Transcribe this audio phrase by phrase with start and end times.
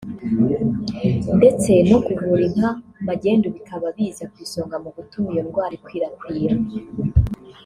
[1.37, 2.71] ndetse no kuvura inka
[3.07, 6.55] magendu bikaba biza kw’isonga mu gutuma iyo ndwara inkwirakwira